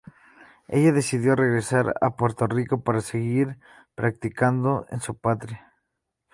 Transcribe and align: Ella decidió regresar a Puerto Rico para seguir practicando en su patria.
Ella 0.67 0.93
decidió 0.93 1.35
regresar 1.35 1.93
a 2.01 2.15
Puerto 2.15 2.47
Rico 2.47 2.81
para 2.83 3.01
seguir 3.01 3.59
practicando 3.93 4.87
en 4.89 4.99
su 4.99 5.15
patria. 5.15 5.71